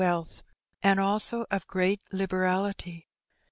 235 0.03 0.43
and 0.81 0.99
also 0.99 1.45
of 1.51 1.67
great 1.67 2.01
liberality. 2.11 3.07